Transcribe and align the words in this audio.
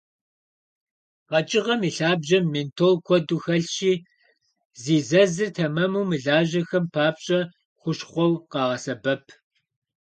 Къэкӏыгъэм 1.29 1.81
и 1.89 1.91
лъабжьэм 1.97 2.45
ментол 2.53 2.95
куэду 3.05 3.39
хэлъщи, 3.43 3.93
зи 4.81 4.97
зэзыр 5.07 5.49
тэмэму 5.55 6.03
мылажьэхэм 6.09 6.85
папщӏэ 6.93 7.39
хущхъуэу 7.81 8.33
къагъэсэбэп. 8.51 9.23